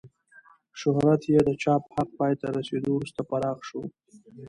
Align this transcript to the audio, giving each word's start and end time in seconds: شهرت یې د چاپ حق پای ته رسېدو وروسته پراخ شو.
شهرت 0.79 1.21
یې 1.31 1.39
د 1.47 1.49
چاپ 1.63 1.83
حق 1.95 2.09
پای 2.19 2.33
ته 2.41 2.47
رسېدو 2.57 2.89
وروسته 2.93 3.21
پراخ 3.29 3.57
شو. 3.67 3.81